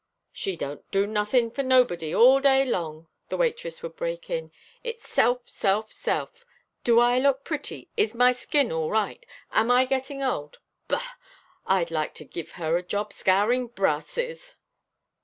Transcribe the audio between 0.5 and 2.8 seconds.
don't do nothing for nobody all day